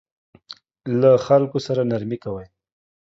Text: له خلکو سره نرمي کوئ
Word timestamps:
له 0.99 1.11
خلکو 1.25 1.57
سره 1.67 1.81
نرمي 1.91 2.17
کوئ 2.23 2.47